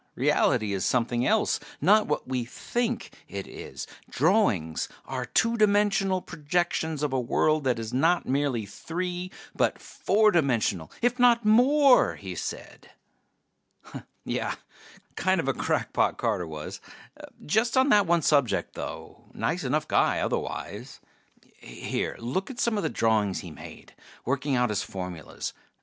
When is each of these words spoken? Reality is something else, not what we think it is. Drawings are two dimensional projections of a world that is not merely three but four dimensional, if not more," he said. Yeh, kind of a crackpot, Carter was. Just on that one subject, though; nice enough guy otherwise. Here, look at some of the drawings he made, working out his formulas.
Reality 0.15 0.73
is 0.73 0.83
something 0.83 1.27
else, 1.27 1.59
not 1.79 2.07
what 2.07 2.27
we 2.27 2.43
think 2.43 3.15
it 3.27 3.45
is. 3.45 3.85
Drawings 4.09 4.89
are 5.05 5.27
two 5.27 5.57
dimensional 5.57 6.23
projections 6.23 7.03
of 7.03 7.13
a 7.13 7.19
world 7.21 7.65
that 7.65 7.77
is 7.77 7.93
not 7.93 8.25
merely 8.25 8.65
three 8.65 9.29
but 9.55 9.77
four 9.77 10.31
dimensional, 10.31 10.91
if 11.03 11.19
not 11.19 11.45
more," 11.45 12.15
he 12.15 12.33
said. 12.33 12.89
Yeh, 14.25 14.55
kind 15.15 15.39
of 15.39 15.47
a 15.47 15.53
crackpot, 15.53 16.17
Carter 16.17 16.47
was. 16.47 16.81
Just 17.45 17.77
on 17.77 17.89
that 17.89 18.07
one 18.07 18.23
subject, 18.23 18.73
though; 18.73 19.25
nice 19.35 19.63
enough 19.63 19.87
guy 19.87 20.19
otherwise. 20.19 20.99
Here, 21.57 22.15
look 22.19 22.49
at 22.49 22.59
some 22.59 22.75
of 22.75 22.81
the 22.81 22.89
drawings 22.89 23.41
he 23.41 23.51
made, 23.51 23.93
working 24.25 24.55
out 24.55 24.69
his 24.71 24.81
formulas. 24.81 25.53